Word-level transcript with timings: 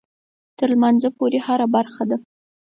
تر 0.57 0.67
لمانځه 0.73 1.09
پورې 1.17 1.39
هره 1.47 1.67
برخه 1.75 2.03
ده. 2.09 2.17